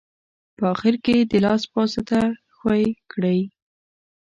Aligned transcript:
په 0.57 0.63
اخیر 0.73 0.95
کې 1.03 1.13
یې 1.19 1.23
د 1.31 1.33
لاس 1.45 1.61
په 1.71 1.75
واسطه 1.81 2.19
ښوي 2.55 2.85
کړئ. 3.11 3.39